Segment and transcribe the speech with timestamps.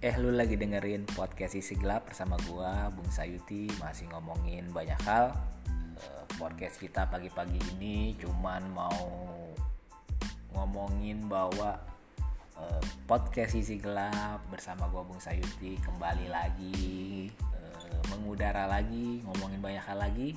[0.00, 5.28] Eh lu lagi dengerin podcast isi gelap bersama gua Bung Sayuti masih ngomongin banyak hal.
[6.00, 8.96] Eh, podcast kita pagi-pagi ini cuman mau
[10.56, 11.76] ngomongin bahwa
[12.56, 17.28] eh, podcast isi gelap bersama gua Bung Sayuti kembali lagi
[17.60, 20.32] eh, mengudara lagi ngomongin banyak hal lagi.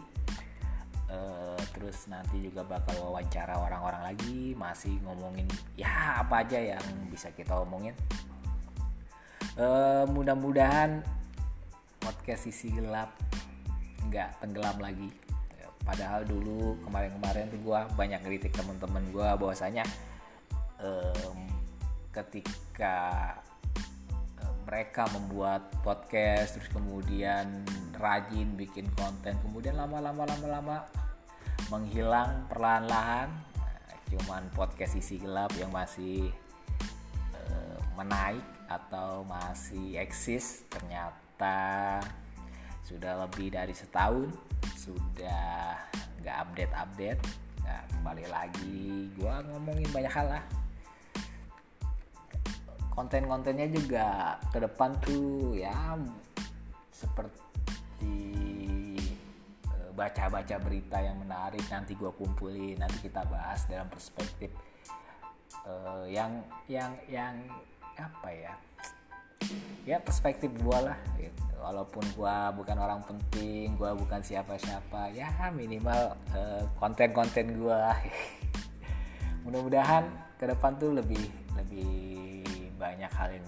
[1.74, 5.46] Terus nanti juga bakal wawancara orang-orang lagi masih ngomongin
[5.78, 7.94] ya apa aja yang bisa kita omongin
[9.58, 11.04] uh, mudah-mudahan
[12.02, 13.14] podcast sisi gelap
[14.10, 15.10] nggak tenggelam lagi.
[15.84, 19.84] Padahal dulu kemarin-kemarin tuh gue banyak kritik teman-teman gue bahwasanya
[20.80, 21.40] um,
[22.16, 23.36] ketika
[24.64, 27.68] mereka membuat podcast terus kemudian
[28.00, 30.88] rajin bikin konten kemudian lama-lama lama-lama
[31.68, 33.28] menghilang perlahan-lahan.
[33.60, 36.32] Nah, cuman podcast isi gelap yang masih
[37.98, 42.00] menaik atau masih eksis ternyata
[42.84, 44.30] sudah lebih dari setahun
[44.76, 45.78] sudah
[46.24, 47.22] nggak update update
[47.64, 50.44] nggak kembali lagi gua ngomongin banyak hal lah.
[52.94, 55.98] Konten-kontennya juga ke depan tuh ya
[56.94, 58.16] seperti
[59.66, 64.54] eh, baca-baca berita yang menarik nanti gue kumpulin nanti kita bahas dalam perspektif
[65.66, 67.36] uh, yang yang yang
[67.98, 68.54] apa ya?
[69.84, 71.42] Ya perspektif gue lah gitu.
[71.64, 77.82] walaupun gue bukan orang penting gue bukan siapa-siapa ya minimal uh, konten-konten gue
[79.48, 80.04] mudah-mudahan
[80.36, 81.24] ke depan tuh lebih
[81.56, 82.44] lebih
[82.76, 83.48] banyak hal yang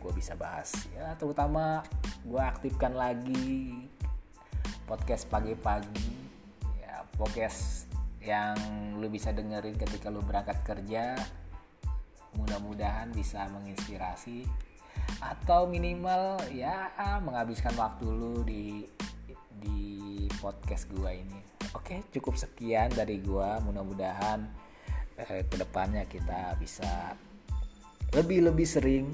[0.00, 0.72] gue bisa bahas.
[0.96, 1.84] Ya terutama
[2.24, 3.86] gue aktifkan lagi
[4.88, 6.10] podcast pagi-pagi.
[6.80, 7.86] Ya podcast
[8.24, 8.56] yang
[8.96, 11.14] lu bisa dengerin ketika lu berangkat kerja
[12.38, 14.46] mudah-mudahan bisa menginspirasi
[15.18, 16.92] atau minimal ya
[17.24, 18.86] menghabiskan waktu lu di
[19.60, 21.38] di podcast gue ini
[21.74, 24.46] oke cukup sekian dari gue mudah-mudahan
[25.18, 27.16] eh, ke depannya kita bisa
[28.10, 29.06] lebih-lebih sering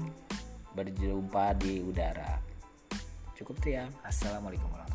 [0.73, 2.37] berjumpa di udara.
[3.37, 3.85] Cukup tuh ya.
[4.01, 4.86] Assalamualaikum warahmatullahi